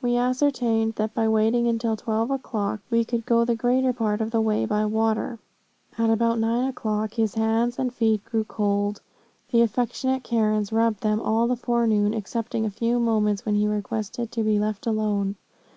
We 0.00 0.16
ascertained 0.16 0.94
that 0.94 1.12
by 1.12 1.26
waiting 1.26 1.66
until 1.66 1.96
twelve 1.96 2.30
o'clock, 2.30 2.82
we 2.88 3.04
could 3.04 3.26
go 3.26 3.44
the 3.44 3.56
greater 3.56 3.92
part 3.92 4.20
of 4.20 4.30
the 4.30 4.40
way 4.40 4.64
by 4.64 4.84
water. 4.86 5.40
"At 5.98 6.08
about 6.08 6.38
nine 6.38 6.68
o'clock, 6.68 7.14
his 7.14 7.34
hands 7.34 7.76
and 7.76 7.92
feet 7.92 8.24
grew 8.24 8.44
cold, 8.44 9.00
and 9.00 9.00
the 9.60 9.64
affectionate 9.64 10.22
Karens 10.22 10.70
rubbed 10.70 11.00
them 11.02 11.20
all 11.20 11.48
the 11.48 11.56
forenoon, 11.56 12.14
excepting 12.14 12.64
a 12.64 12.70
few 12.70 13.00
moments 13.00 13.44
when 13.44 13.56
he 13.56 13.66
requested 13.66 14.30
to 14.30 14.44
be 14.44 14.60
left 14.60 14.86
alone. 14.86 15.34